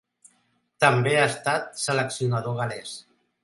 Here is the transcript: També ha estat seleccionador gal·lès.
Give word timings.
També 0.83 1.13
ha 1.19 1.27
estat 1.33 1.69
seleccionador 1.85 2.61
gal·lès. 2.65 2.99